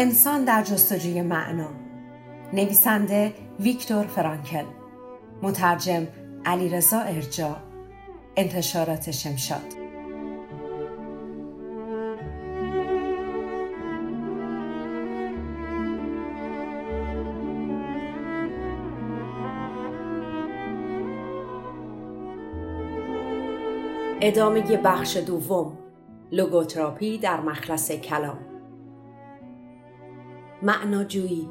[0.00, 1.68] انسان در جستجوی معنا.
[2.52, 4.64] نویسنده ویکتور فرانکل.
[5.42, 6.06] مترجم
[6.44, 7.56] علیرضا ارجا
[8.36, 9.74] انتشارات شمشاد.
[24.20, 25.78] ادامه بخش دوم.
[26.32, 28.57] لوگوتراپی در مخلص کلام.
[30.62, 31.48] معناجویی.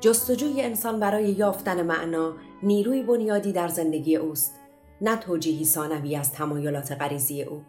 [0.00, 4.54] جستجوی انسان برای یافتن معنا نیروی بنیادی در زندگی اوست
[5.00, 7.62] نه توجیهی ثانوی از تمایلات غریزی او.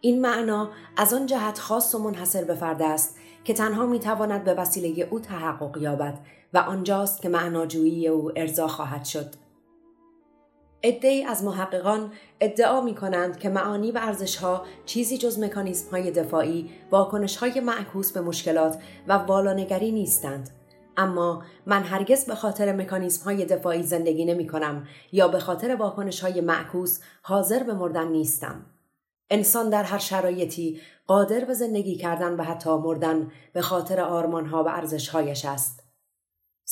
[0.00, 4.54] این معنا از آن جهت خاص و منحصر به فرد است که تنها می‌تواند به
[4.54, 6.18] وسیله او تحقق یابد
[6.54, 9.34] و آنجاست که معناجویی او ارضا خواهد شد.
[10.84, 16.70] عدهای از محققان ادعا می کنند که معانی و ارزشها چیزی جز مکانیزم های دفاعی،
[16.90, 18.78] واکنش های معکوس به مشکلات
[19.08, 20.50] و والانگری نیستند
[20.96, 26.20] اما من هرگز به خاطر مکانیزم های دفاعی زندگی نمی کنم یا به خاطر واکنش
[26.20, 28.66] های معکوس حاضر به مردن نیستم.
[29.30, 34.64] انسان در هر شرایطی قادر به زندگی کردن و حتی مردن به خاطر آرمان ها
[34.64, 35.89] و ارزش هایش است.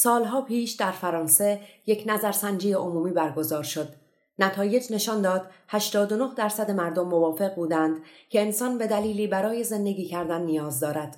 [0.00, 3.88] سالها پیش در فرانسه یک نظرسنجی عمومی برگزار شد.
[4.38, 7.97] نتایج نشان داد 89 درصد مردم موافق بودند
[8.28, 11.16] که انسان به دلیلی برای زندگی کردن نیاز دارد.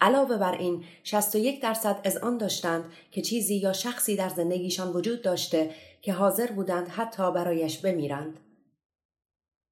[0.00, 5.22] علاوه بر این 61 درصد از آن داشتند که چیزی یا شخصی در زندگیشان وجود
[5.22, 5.70] داشته
[6.02, 8.40] که حاضر بودند حتی برایش بمیرند.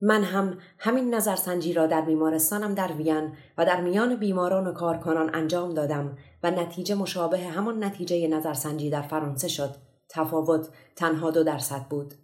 [0.00, 5.34] من هم همین نظرسنجی را در بیمارستانم در وین و در میان بیماران و کارکنان
[5.34, 9.74] انجام دادم و نتیجه مشابه همان نتیجه نظرسنجی در فرانسه شد.
[10.08, 12.14] تفاوت تنها دو درصد بود.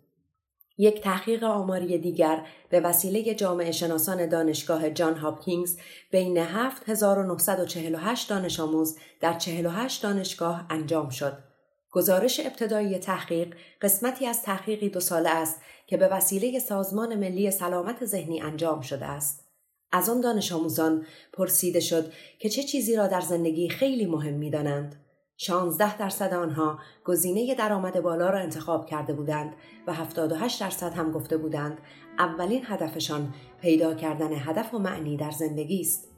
[0.79, 5.79] یک تحقیق آماری دیگر به وسیله جامعه شناسان دانشگاه جان هاپکینگز
[6.11, 11.54] بین 7948 دانش آموز در 48 دانشگاه انجام شد.
[11.95, 18.05] گزارش ابتدایی تحقیق قسمتی از تحقیقی دو ساله است که به وسیله سازمان ملی سلامت
[18.05, 19.45] ذهنی انجام شده است.
[19.93, 24.51] از آن دانش آموزان پرسیده شد که چه چیزی را در زندگی خیلی مهم می
[24.51, 24.97] دانند.
[25.37, 29.53] 16 درصد آنها گزینه درآمد بالا را انتخاب کرده بودند
[29.87, 31.79] و 78 درصد هم گفته بودند
[32.19, 36.14] اولین هدفشان پیدا کردن هدف و معنی در زندگی است.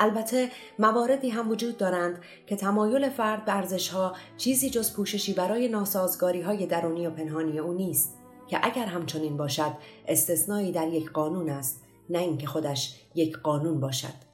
[0.00, 6.40] البته مواردی هم وجود دارند که تمایل فرد به ارزشها چیزی جز پوششی برای ناسازگاری
[6.40, 8.18] های درونی و پنهانی او نیست
[8.48, 9.72] که اگر همچنین باشد
[10.08, 14.30] استثنایی در یک قانون است نه اینکه خودش یک قانون باشد.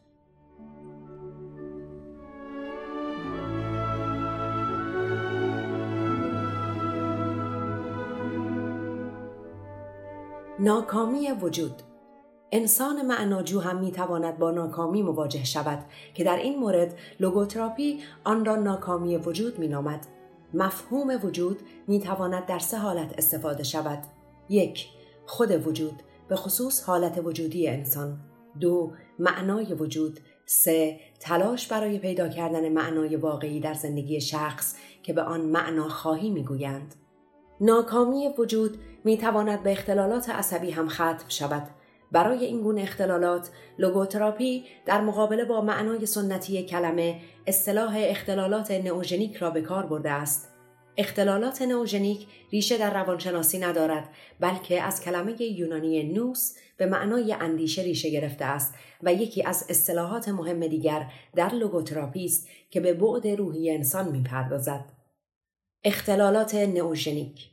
[10.59, 11.83] ناکامی وجود
[12.53, 15.84] انسان معناجو هم می تواند با ناکامی مواجه شود
[16.15, 20.07] که در این مورد لوگوتراپی آن را ناکامی وجود می نامد.
[20.55, 23.99] مفهوم وجود می تواند در سه حالت استفاده شود.
[24.49, 24.87] یک
[25.27, 28.21] خود وجود به خصوص حالت وجودی انسان.
[28.60, 30.21] دو معنای وجود.
[30.47, 36.31] سه تلاش برای پیدا کردن معنای واقعی در زندگی شخص که به آن معنا خواهی
[36.31, 36.95] می گویند.
[37.60, 41.69] ناکامی وجود می تواند به اختلالات عصبی هم ختم شود.
[42.12, 49.50] برای این گونه اختلالات لوگوتراپی در مقابله با معنای سنتی کلمه اصطلاح اختلالات نوژنیک را
[49.50, 50.48] به کار برده است.
[50.97, 54.08] اختلالات نوژنیک ریشه در روانشناسی ندارد
[54.41, 60.28] بلکه از کلمه یونانی نوس به معنای اندیشه ریشه گرفته است و یکی از اصطلاحات
[60.28, 64.84] مهم دیگر در لوگوتراپی است که به بعد روحی انسان می‌پردازد.
[65.84, 67.50] اختلالات نئوژنیک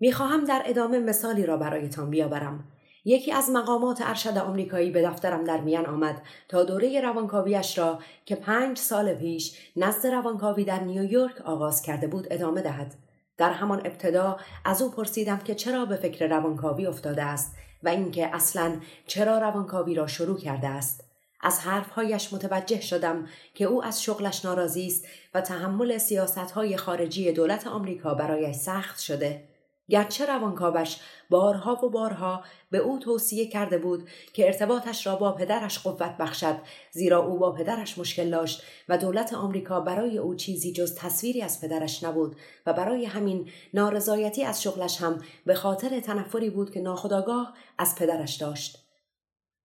[0.00, 2.64] می‌خواهم در ادامه مثالی را برایتان بیاورم
[3.04, 8.34] یکی از مقامات ارشد آمریکایی به دفترم در میان آمد تا دوره روانکاویش را که
[8.34, 12.94] پنج سال پیش نزد روانکاوی در نیویورک آغاز کرده بود ادامه دهد.
[13.36, 18.34] در همان ابتدا از او پرسیدم که چرا به فکر روانکاوی افتاده است و اینکه
[18.34, 21.04] اصلا چرا روانکاوی را شروع کرده است.
[21.40, 25.04] از حرفهایش متوجه شدم که او از شغلش ناراضی است
[25.34, 29.42] و تحمل سیاستهای خارجی دولت آمریکا برایش سخت شده
[29.88, 30.96] گرچه روانکاوش
[31.30, 36.56] بارها و بارها به او توصیه کرده بود که ارتباطش را با پدرش قوت بخشد
[36.92, 41.60] زیرا او با پدرش مشکل داشت و دولت آمریکا برای او چیزی جز تصویری از
[41.60, 42.36] پدرش نبود
[42.66, 48.36] و برای همین نارضایتی از شغلش هم به خاطر تنفری بود که ناخداگاه از پدرش
[48.36, 48.84] داشت.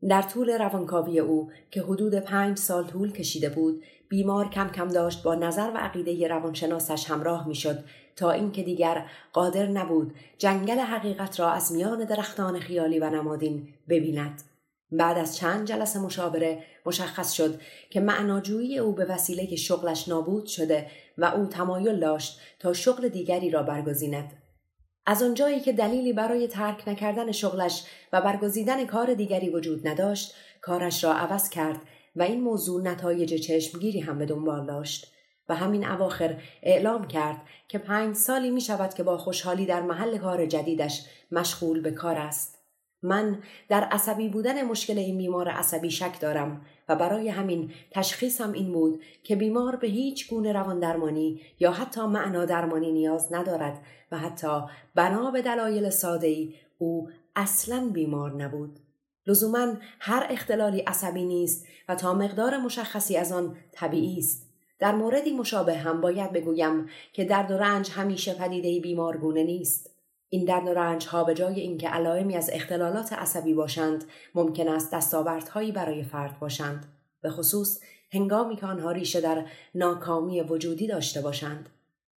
[0.09, 5.23] در طول روانکاوی او که حدود پنج سال طول کشیده بود بیمار کم کم داشت
[5.23, 7.83] با نظر و عقیده روانشناسش همراه می‌شد.
[8.19, 14.41] تا اینکه دیگر قادر نبود جنگل حقیقت را از میان درختان خیالی و نمادین ببیند.
[14.91, 20.87] بعد از چند جلسه مشاوره مشخص شد که معناجویی او به وسیله شغلش نابود شده
[21.17, 24.31] و او تمایل داشت تا شغل دیگری را برگزیند.
[25.05, 27.83] از آنجایی که دلیلی برای ترک نکردن شغلش
[28.13, 31.81] و برگزیدن کار دیگری وجود نداشت کارش را عوض کرد
[32.15, 35.13] و این موضوع نتایج چشمگیری هم به دنبال داشت.
[35.49, 40.17] و همین اواخر اعلام کرد که پنج سالی می شود که با خوشحالی در محل
[40.17, 42.59] کار جدیدش مشغول به کار است.
[43.03, 48.73] من در عصبی بودن مشکل این بیمار عصبی شک دارم و برای همین تشخیصم این
[48.73, 53.81] بود که بیمار به هیچ گونه روان درمانی یا حتی معنا درمانی نیاز ندارد
[54.11, 54.61] و حتی
[54.95, 58.79] بنا به دلایل ساده ای او اصلا بیمار نبود.
[59.27, 64.48] لزوما هر اختلالی عصبی نیست و تا مقدار مشخصی از آن طبیعی است.
[64.79, 69.89] در موردی مشابه هم باید بگویم که درد و رنج همیشه پدیده بیمارگونه نیست.
[70.29, 74.03] این درد و رنج ها به جای اینکه علائمی از اختلالات عصبی باشند
[74.35, 76.85] ممکن است دستاوردهایی برای فرد باشند
[77.21, 77.79] به خصوص
[78.11, 79.45] هنگامی که آنها ریشه در
[79.75, 81.69] ناکامی وجودی داشته باشند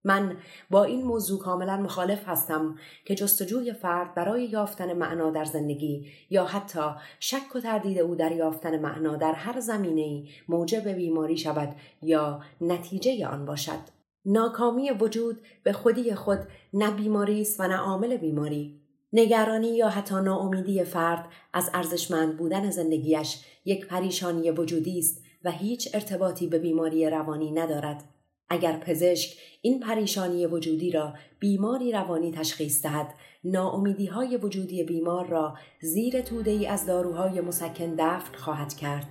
[0.04, 0.36] من
[0.70, 6.44] با این موضوع کاملا مخالف هستم که جستجوی فرد برای یافتن معنا در زندگی یا
[6.44, 6.90] حتی
[7.20, 13.26] شک و تردید او در یافتن معنا در هر زمینه موجب بیماری شود یا نتیجه
[13.26, 14.02] آن باشد.
[14.24, 16.38] ناکامی وجود به خودی خود
[16.74, 18.80] نه بیماری است و نه عامل بیماری
[19.12, 25.88] نگرانی یا حتی ناامیدی فرد از ارزشمند بودن زندگیش یک پریشانی وجودی است و هیچ
[25.94, 28.04] ارتباطی به بیماری روانی ندارد
[28.52, 33.14] اگر پزشک این پریشانی وجودی را بیماری روانی تشخیص دهد
[33.44, 39.06] ناامیدی های وجودی بیمار را زیر توده ای از داروهای مسکن دفن خواهد کرد.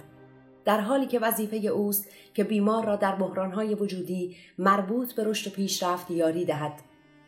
[0.65, 5.55] در حالی که وظیفه اوست که بیمار را در بحرانهای وجودی مربوط به رشد و
[5.55, 6.73] پیشرفت یاری دهد.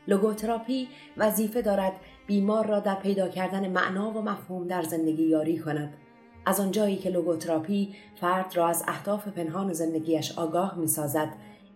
[0.07, 0.88] لوگوتراپی
[1.18, 1.94] وظیفه دارد
[2.27, 5.94] بیمار را در پیدا کردن معنا و مفهوم در زندگی یاری کند.
[6.45, 11.30] از آنجایی که لوگوتراپی فرد را از اهداف پنهان زندگیش آگاه می سازد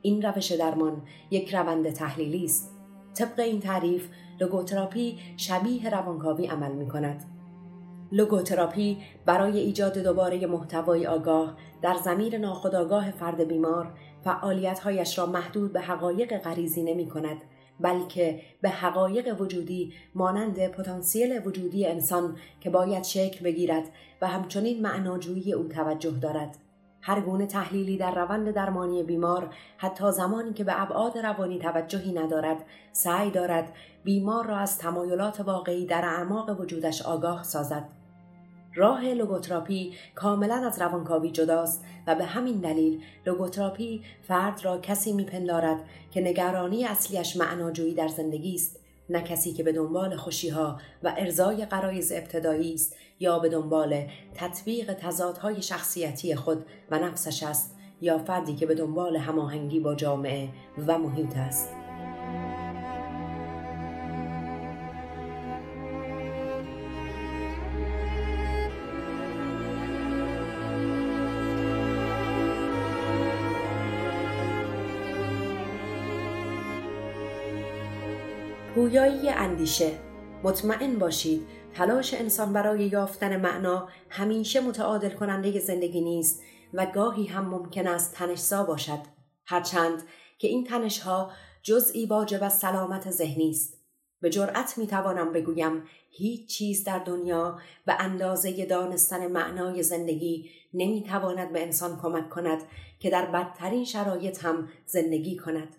[0.07, 1.01] این روش درمان
[1.31, 2.71] یک روند تحلیلی است.
[3.13, 4.07] طبق این تعریف
[4.39, 7.23] لوگوتراپی شبیه روانکاوی عمل می کند
[8.11, 13.93] لوگوتراپی برای ایجاد دوباره محتوای آگاه در زمیر ناخودآگاه فرد بیمار
[14.23, 17.37] فعالیتهایش را محدود به حقایق غریزی نمی کند
[17.79, 23.83] بلکه به حقایق وجودی مانند پتانسیل وجودی انسان که باید شکل بگیرد
[24.21, 26.66] و همچنین معناجویی او توجه دارد.
[27.01, 32.57] هر گونه تحلیلی در روند درمانی بیمار حتی زمانی که به ابعاد روانی توجهی ندارد
[32.91, 33.73] سعی دارد
[34.03, 37.89] بیمار را از تمایلات واقعی در اعماق وجودش آگاه سازد.
[38.75, 45.77] راه لوگوتراپی کاملا از روانکاوی جداست و به همین دلیل لوگوتراپی فرد را کسی میپندارد
[46.11, 48.86] که نگرانی اصلیش معناجویی در زندگی است.
[49.09, 54.93] نه کسی که به دنبال خوشیها و ارزای قرایز ابتدایی است یا به دنبال تطبیق
[54.93, 60.49] تضادهای شخصیتی خود و نفسش است یا فردی که به دنبال هماهنگی با جامعه
[60.87, 61.76] و محیط است.
[78.77, 79.91] پویایی اندیشه.
[80.43, 86.41] مطمئن باشید تلاش انسان برای یافتن معنا همیشه متعادل کننده زندگی نیست
[86.73, 88.99] و گاهی هم ممکن است تنشزا باشد.
[89.45, 90.03] هرچند
[90.37, 91.31] که این تنشها
[91.63, 93.77] جزئی واجب از سلامت ذهنی است.
[94.21, 101.03] به جرأت می توانم بگویم هیچ چیز در دنیا به اندازه دانستن معنای زندگی نمی
[101.03, 102.63] تواند به انسان کمک کند
[102.99, 105.75] که در بدترین شرایط هم زندگی کند.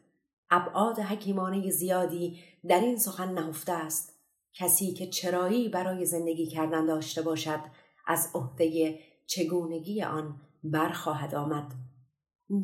[0.51, 2.39] ابعاد حکیمانه زیادی
[2.69, 4.19] در این سخن نهفته است.
[4.55, 7.61] کسی که چرایی برای زندگی کردن داشته باشد
[8.07, 11.73] از عهده چگونگی آن برخواهد آمد.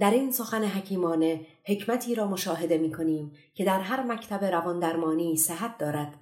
[0.01, 5.37] در این سخن حکیمانه حکمتی را مشاهده می کنیم که در هر مکتب روان درمانی
[5.37, 6.15] صحت دارد.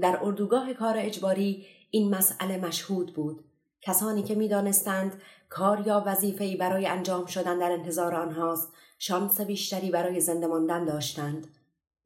[0.00, 3.44] در اردوگاه کار اجباری این مسئله مشهود بود.
[3.82, 10.20] کسانی که می‌دانستند کار یا وظیفه‌ای برای انجام شدن در انتظار آنهاست شانس بیشتری برای
[10.20, 11.46] زنده ماندن داشتند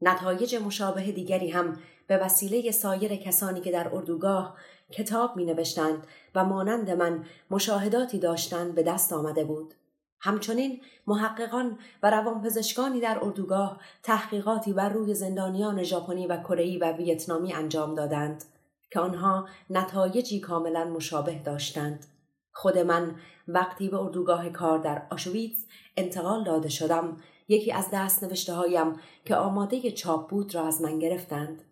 [0.02, 4.56] نتایج مشابه دیگری هم به وسیله سایر کسانی که در اردوگاه
[4.92, 9.74] کتاب می نوشتند و مانند من مشاهداتی داشتند به دست آمده بود.
[10.20, 17.52] همچنین محققان و روانپزشکانی در اردوگاه تحقیقاتی بر روی زندانیان ژاپنی و کره‌ای و ویتنامی
[17.52, 18.44] انجام دادند
[18.90, 22.06] که آنها نتایجی کاملا مشابه داشتند.
[22.52, 23.14] خود من
[23.48, 25.64] وقتی به اردوگاه کار در آشویتز
[25.96, 27.16] انتقال داده شدم
[27.48, 28.92] یکی از دست نوشته هایم
[29.24, 31.62] که آماده چاپ بود را از من گرفتند.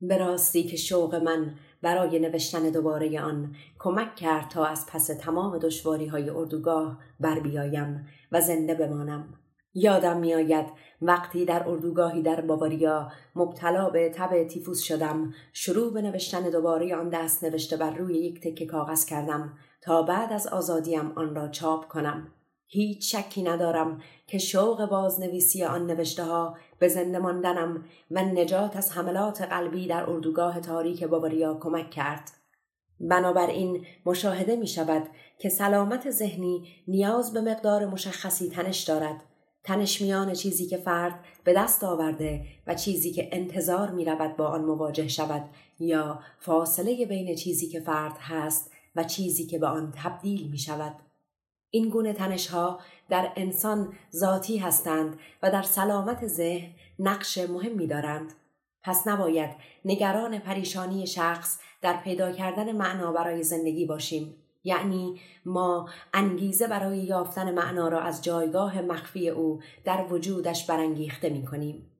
[0.00, 5.58] به راستی که شوق من برای نوشتن دوباره آن کمک کرد تا از پس تمام
[5.58, 9.34] دشواری های اردوگاه بر بیایم و زنده بمانم.
[9.74, 10.66] یادم میآید
[11.02, 17.08] وقتی در اردوگاهی در باواریا مبتلا به تب تیفوس شدم شروع به نوشتن دوباره آن
[17.08, 21.88] دست نوشته بر روی یک تکه کاغذ کردم تا بعد از آزادیم آن را چاپ
[21.88, 22.32] کنم
[22.66, 28.92] هیچ شکی ندارم که شوق بازنویسی آن نوشته ها به زنده ماندنم و نجات از
[28.92, 32.30] حملات قلبی در اردوگاه تاریک باواریا کمک کرد.
[33.00, 35.02] بنابراین مشاهده می شود
[35.38, 39.22] که سلامت ذهنی نیاز به مقدار مشخصی تنش دارد.
[39.64, 44.46] تنش میان چیزی که فرد به دست آورده و چیزی که انتظار می رود با
[44.46, 45.42] آن مواجه شود
[45.78, 50.96] یا فاصله بین چیزی که فرد هست و چیزی که به آن تبدیل می شود.
[51.70, 58.32] این گونه تنشها در انسان ذاتی هستند و در سلامت ذهن نقش مهمی دارند.
[58.82, 59.50] پس نباید
[59.84, 64.34] نگران پریشانی شخص در پیدا کردن معنا برای زندگی باشیم.
[64.64, 71.44] یعنی ما انگیزه برای یافتن معنا را از جایگاه مخفی او در وجودش برانگیخته می
[71.44, 71.90] کنیم.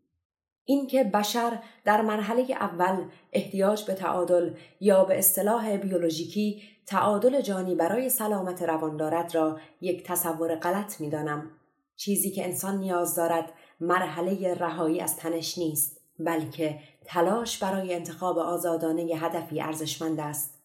[0.65, 8.09] اینکه بشر در مرحله اول احتیاج به تعادل یا به اصطلاح بیولوژیکی تعادل جانی برای
[8.09, 11.51] سلامت روان دارد را یک تصور غلط می دانم.
[11.97, 19.03] چیزی که انسان نیاز دارد مرحله رهایی از تنش نیست بلکه تلاش برای انتخاب آزادانه
[19.03, 20.59] هدفی ارزشمند است.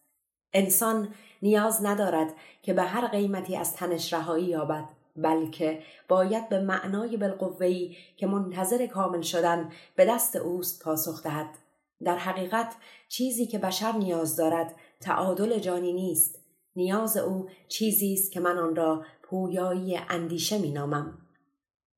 [0.52, 4.84] انسان نیاز ندارد که به هر قیمتی از تنش رهایی یابد
[5.16, 11.58] بلکه باید به معنای بالقوهی که منتظر کامل شدن به دست اوست پاسخ دهد
[12.04, 12.74] در حقیقت
[13.08, 16.38] چیزی که بشر نیاز دارد تعادل جانی نیست.
[16.76, 21.18] نیاز او چیزی است که من آن را پویایی اندیشه مینامم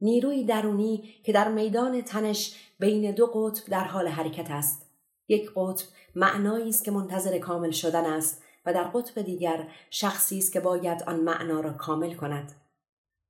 [0.02, 4.90] نیروی درونی که در میدان تنش بین دو قطب در حال حرکت است.
[5.28, 10.52] یک قطب معنایی است که منتظر کامل شدن است و در قطب دیگر شخصی است
[10.52, 12.52] که باید آن معنا را کامل کند.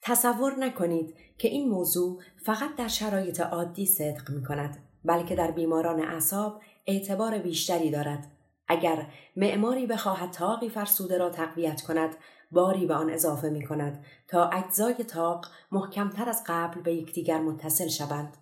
[0.03, 6.01] تصور نکنید که این موضوع فقط در شرایط عادی صدق می کند بلکه در بیماران
[6.01, 8.31] اعصاب اعتبار بیشتری دارد.
[8.69, 12.17] اگر معماری بخواهد تاقی فرسوده را تقویت کند
[12.51, 17.89] باری به آن اضافه می کند تا اجزای تاق محکمتر از قبل به یکدیگر متصل
[17.89, 18.37] شوند.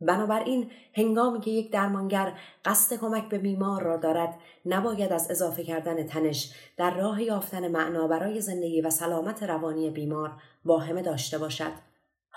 [0.00, 2.32] بنابراین هنگامی که یک درمانگر
[2.64, 8.08] قصد کمک به بیمار را دارد نباید از اضافه کردن تنش در راه یافتن معنا
[8.08, 10.32] برای زندگی و سلامت روانی بیمار
[10.64, 11.72] واهمه داشته باشد.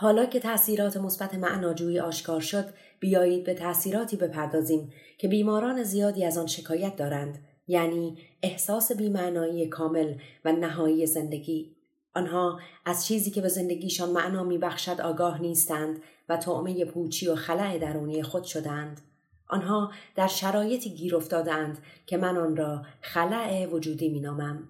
[0.01, 2.65] حالا که تأثیرات مثبت معناجویی آشکار شد
[2.99, 10.15] بیایید به تأثیراتی بپردازیم که بیماران زیادی از آن شکایت دارند یعنی احساس بیمعنایی کامل
[10.45, 11.75] و نهایی زندگی.
[12.13, 17.77] آنها از چیزی که به زندگیشان معنا میبخشد آگاه نیستند و طعمه پوچی و خلع
[17.77, 19.01] درونی خود شدند
[19.47, 24.67] آنها در شرایطی گیر افتادند که من آن را خلع وجودی مینامم.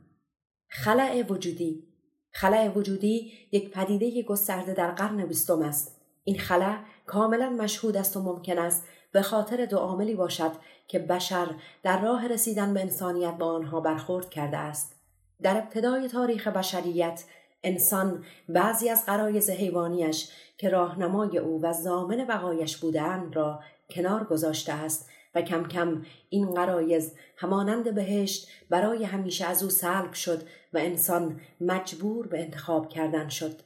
[0.70, 1.89] خلع وجودی
[2.32, 6.02] خلع وجودی یک پدیده گسترده در قرن بیستم است.
[6.24, 10.52] این خلع کاملا مشهود است و ممکن است به خاطر دو عاملی باشد
[10.88, 11.48] که بشر
[11.84, 14.96] در راه رسیدن به انسانیت با آنها برخورد کرده است.
[15.42, 17.24] در ابتدای تاریخ بشریت
[17.64, 23.60] انسان بعضی از قرایز حیوانیش که راهنمای او و زامن بقایش بودند را
[23.90, 30.14] کنار گذاشته است و کم کم این قرایز همانند بهشت برای همیشه از او سلب
[30.14, 30.42] شد
[30.74, 33.62] و انسان مجبور به انتخاب کردن شد.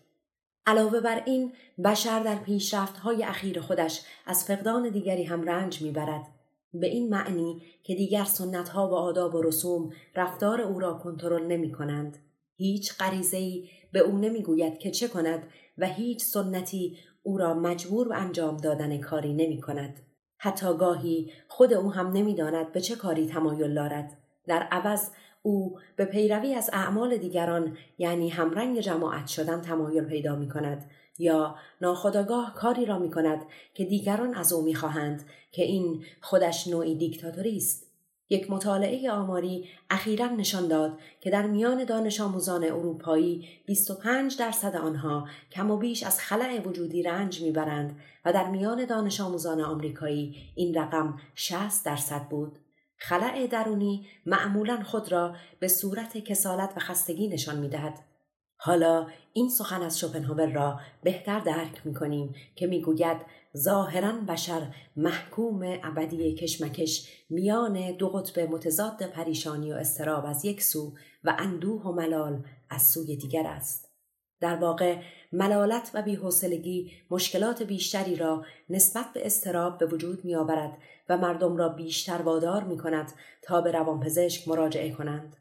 [0.66, 1.54] علاوه بر این
[1.86, 6.28] بشر در پیشرفت های اخیر خودش از فقدان دیگری هم رنج می‌برد
[6.74, 11.46] به این معنی که دیگر سنت ها و آداب و رسوم رفتار او را کنترل
[11.46, 12.18] نمی کنند.
[12.56, 18.16] هیچ غریزه به او نمی‌گوید که چه کند و هیچ سنتی او را مجبور به
[18.16, 20.00] انجام دادن کاری نمی کند.
[20.44, 25.10] حتی گاهی خود او هم نمی‌داند به چه کاری تمایل دارد در عوض
[25.42, 31.56] او به پیروی از اعمال دیگران یعنی همرنگ جماعت شدن تمایل پیدا می کند یا
[31.82, 36.96] ناخداگاه کاری را می کند که دیگران از او می خواهند که این خودش نوعی
[36.96, 37.93] دیکتاتوری است.
[38.30, 45.28] یک مطالعه آماری اخیرا نشان داد که در میان دانش آموزان اروپایی 25 درصد آنها
[45.52, 50.74] کم و بیش از خلع وجودی رنج می‌برند و در میان دانش آموزان آمریکایی این
[50.74, 52.60] رقم 60 درصد بود.
[52.98, 58.00] خلع درونی معمولا خود را به صورت کسالت و خستگی نشان می‌دهد.
[58.58, 63.18] حالا این سخن از شوپنهاور را بهتر درک می کنیم که می‌گوید
[63.58, 70.94] ظاهرا بشر محکوم ابدی کشمکش میان دو قطب متضاد پریشانی و استراب از یک سو
[71.24, 73.90] و اندوه و ملال از سوی دیگر است.
[74.40, 80.78] در واقع ملالت و بیحوصلگی مشکلات بیشتری را نسبت به استراب به وجود می آورد
[81.10, 85.36] و مردم را بیشتر وادار می کند تا به روانپزشک مراجعه کنند.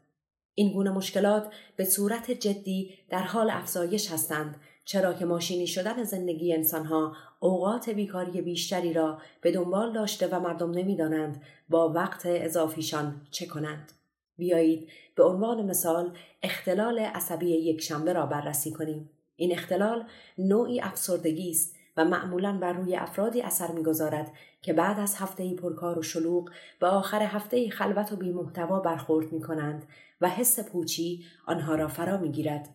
[0.55, 6.53] این گونه مشکلات به صورت جدی در حال افزایش هستند چرا که ماشینی شدن زندگی
[6.53, 13.45] انسانها اوقات بیکاری بیشتری را به دنبال داشته و مردم نمی‌دانند با وقت اضافیشان چه
[13.45, 13.91] کنند.
[14.37, 19.09] بیایید به عنوان مثال اختلال عصبی یک شنبه را بررسی کنیم.
[19.35, 20.05] این اختلال
[20.37, 25.99] نوعی افسردگی است و معمولا بر روی افرادی اثر می‌گذارد که بعد از هفته پرکار
[25.99, 26.49] و شلوغ
[26.79, 29.83] به آخر هفته خلوت و بیمحتوا برخورد می کنند
[30.21, 32.69] و حس پوچی آنها را فرا می گیرد.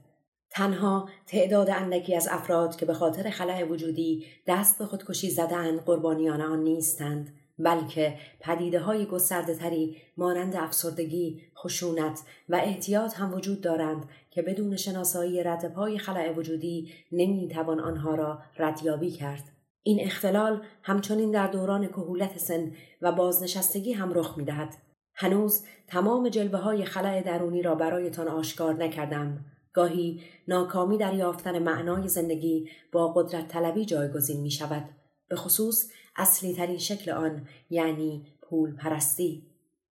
[0.58, 6.40] تنها تعداد اندکی از افراد که به خاطر خلع وجودی دست به خودکشی زدن قربانیان
[6.40, 14.08] آن نیستند بلکه پدیده های گسترده تری مانند افسردگی، خشونت و احتیاط هم وجود دارند
[14.30, 19.44] که بدون شناسایی ردپای خلع وجودی نمی‌توان آنها را ردیابی کرد.
[19.82, 22.72] این اختلال همچنین در دوران کهولت سن
[23.02, 24.74] و بازنشستگی هم رخ می‌دهد.
[25.14, 29.44] هنوز تمام جلوه های خلع درونی را برایتان آشکار نکردم.
[29.72, 34.84] گاهی ناکامی در یافتن معنای زندگی با قدرت طلبی جایگزین می شود.
[35.28, 39.42] به خصوص اصلی ترین شکل آن یعنی پول پرستی.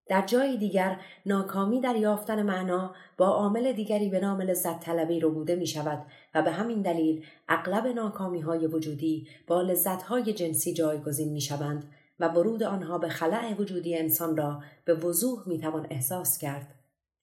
[0.08, 5.30] در جای دیگر ناکامی در یافتن معنا با عامل دیگری به نام لذت طلبی رو
[5.30, 10.74] بوده می شود و به همین دلیل اغلب ناکامی های وجودی با لذت های جنسی
[10.74, 11.84] جایگزین می شوند
[12.20, 16.77] و ورود آنها به خلع وجودی انسان را به وضوح می توان احساس کرد.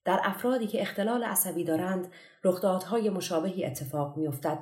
[0.06, 2.12] در افرادی که اختلال عصبی دارند
[2.44, 4.58] رخدادهای مشابهی اتفاق می افتد.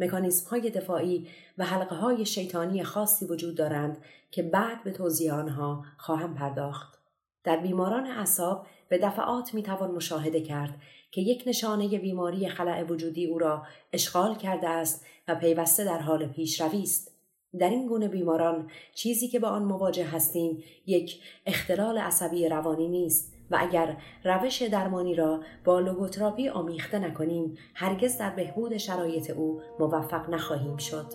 [0.00, 3.98] مکانیزم های دفاعی و حلقه های شیطانی خاصی وجود دارند
[4.30, 6.98] که بعد به توضیح آنها خواهم پرداخت.
[7.44, 10.74] در بیماران اعصاب به دفعات می توان مشاهده کرد
[11.10, 16.26] که یک نشانه بیماری خلع وجودی او را اشغال کرده است و پیوسته در حال
[16.26, 17.14] پیشروی است.
[17.58, 23.29] در این گونه بیماران چیزی که با آن مواجه هستیم یک اختلال عصبی روانی نیست
[23.50, 30.30] و اگر روش درمانی را با لوگوتراپی آمیخته نکنیم هرگز در بهبود شرایط او موفق
[30.30, 31.06] نخواهیم شد.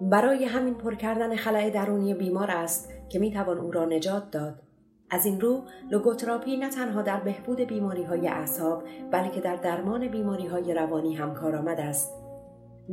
[0.00, 4.62] برای همین پر کردن خلای درونی بیمار است که می توان او را نجات داد.
[5.10, 10.46] از این رو لوگوتراپی نه تنها در بهبود بیماری های اعصاب بلکه در درمان بیماری
[10.46, 12.14] های روانی هم کارآمد است.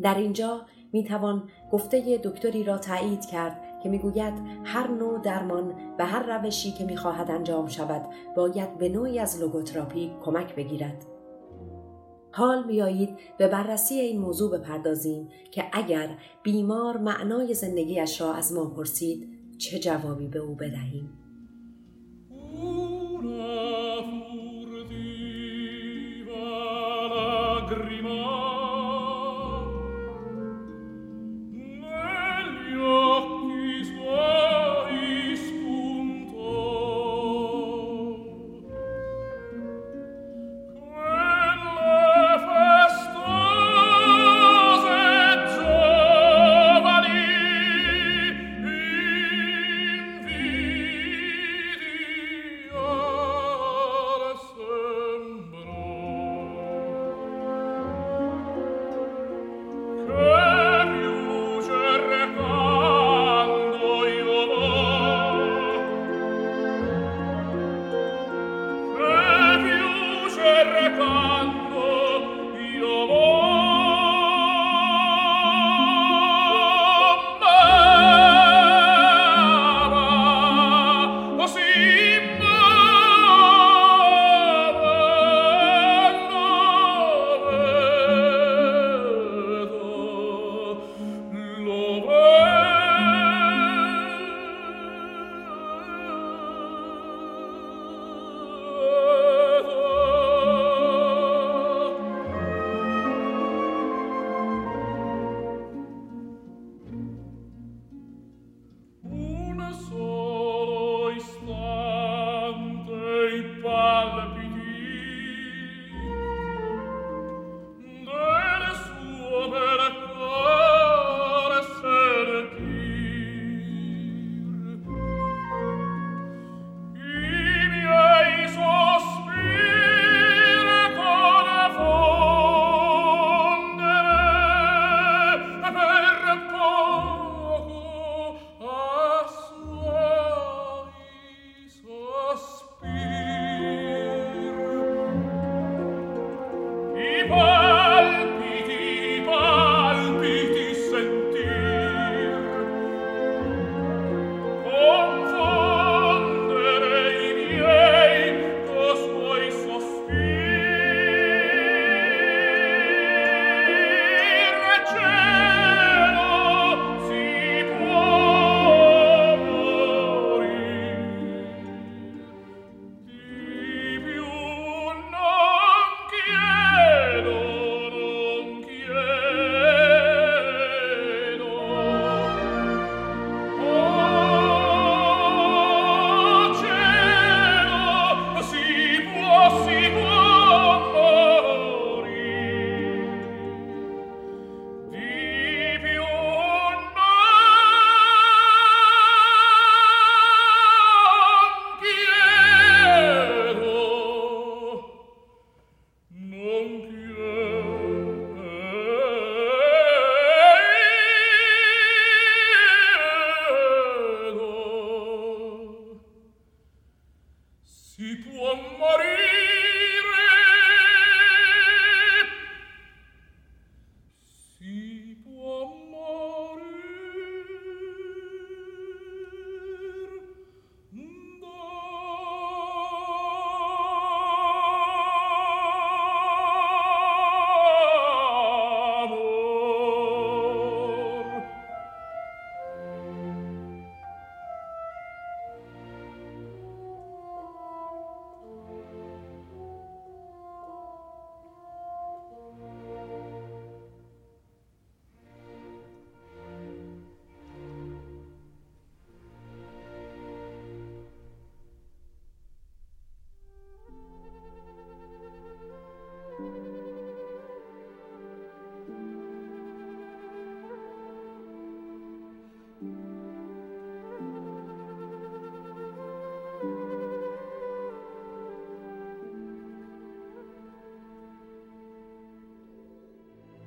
[0.02, 0.62] در اینجا
[0.94, 6.72] می توان گفته دکتری را تایید کرد که می‌گوید هر نوع درمان و هر روشی
[6.72, 11.06] که می‌خواهد انجام شود باید به نوعی از لوگوتراپی کمک بگیرد.
[12.32, 18.66] حال بیایید به بررسی این موضوع بپردازیم که اگر بیمار معنای زندگیش را از ما
[18.66, 21.10] پرسید چه جوابی به او بدهیم؟
[27.72, 28.51] Grimoire.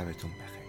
[0.00, 0.59] شبتون بخیر.